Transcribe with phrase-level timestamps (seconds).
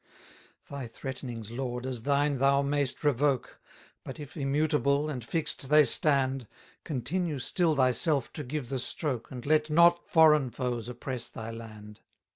[0.65, 3.61] 270 Thy threatenings, Lord, as thine thou mayst revoke:
[4.03, 6.47] But if immutable and fix'd they stand,
[6.83, 12.01] Continue still thyself to give the stroke, And let not foreign foes oppress thy land.